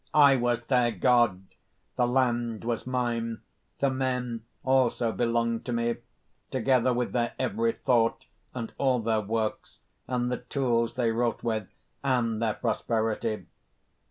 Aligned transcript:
I 0.15 0.35
was 0.35 0.61
their 0.63 0.91
God! 0.91 1.43
The 1.95 2.07
land 2.07 2.63
was 2.63 2.87
mine; 2.87 3.41
the 3.77 3.91
men 3.91 4.41
also 4.63 5.11
belonged 5.11 5.63
to 5.65 5.73
me, 5.73 5.97
together 6.49 6.91
with 6.91 7.11
their 7.11 7.33
every 7.37 7.73
thought, 7.73 8.25
and 8.55 8.73
all 8.79 8.99
their 8.99 9.21
works, 9.21 9.81
and 10.07 10.31
the 10.31 10.37
tools 10.37 10.95
they 10.95 11.11
wrought 11.11 11.43
with, 11.43 11.67
and 12.03 12.41
their 12.41 12.55
prosperity. 12.55 13.45